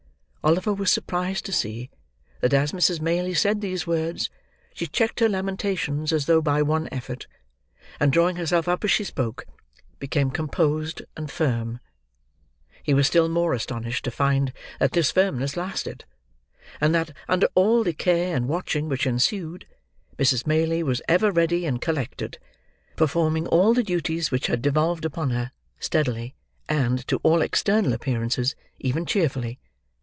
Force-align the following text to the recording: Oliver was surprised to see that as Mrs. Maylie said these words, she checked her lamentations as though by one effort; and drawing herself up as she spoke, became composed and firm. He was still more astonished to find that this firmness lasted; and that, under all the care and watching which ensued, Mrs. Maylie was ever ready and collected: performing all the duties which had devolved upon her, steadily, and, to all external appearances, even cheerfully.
Oliver 0.43 0.73
was 0.73 0.91
surprised 0.91 1.45
to 1.45 1.51
see 1.51 1.91
that 2.39 2.51
as 2.51 2.71
Mrs. 2.71 2.99
Maylie 2.99 3.35
said 3.35 3.61
these 3.61 3.85
words, 3.85 4.31
she 4.73 4.87
checked 4.87 5.19
her 5.19 5.29
lamentations 5.29 6.11
as 6.11 6.25
though 6.25 6.41
by 6.41 6.63
one 6.63 6.89
effort; 6.91 7.27
and 7.99 8.11
drawing 8.11 8.37
herself 8.37 8.67
up 8.67 8.83
as 8.83 8.89
she 8.89 9.03
spoke, 9.03 9.45
became 9.99 10.31
composed 10.31 11.03
and 11.15 11.29
firm. 11.29 11.79
He 12.81 12.91
was 12.91 13.05
still 13.05 13.29
more 13.29 13.53
astonished 13.53 14.03
to 14.05 14.09
find 14.09 14.51
that 14.79 14.93
this 14.93 15.11
firmness 15.11 15.55
lasted; 15.55 16.05
and 16.81 16.95
that, 16.95 17.11
under 17.29 17.47
all 17.53 17.83
the 17.83 17.93
care 17.93 18.35
and 18.35 18.47
watching 18.47 18.89
which 18.89 19.05
ensued, 19.05 19.67
Mrs. 20.17 20.47
Maylie 20.47 20.81
was 20.81 21.03
ever 21.07 21.31
ready 21.31 21.67
and 21.67 21.79
collected: 21.79 22.39
performing 22.95 23.45
all 23.45 23.75
the 23.75 23.83
duties 23.83 24.31
which 24.31 24.47
had 24.47 24.63
devolved 24.63 25.05
upon 25.05 25.29
her, 25.29 25.51
steadily, 25.79 26.33
and, 26.67 27.07
to 27.07 27.17
all 27.21 27.43
external 27.43 27.93
appearances, 27.93 28.55
even 28.79 29.05
cheerfully. 29.05 29.59